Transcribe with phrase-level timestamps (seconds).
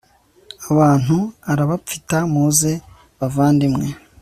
[0.71, 1.17] abantu
[1.51, 2.71] arabapfita, muze
[3.19, 3.87] bavandimwe